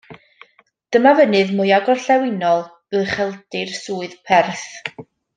[0.95, 2.63] Dyma fynydd mwya gorllewinol
[3.01, 4.69] ucheldir Swydd Perth.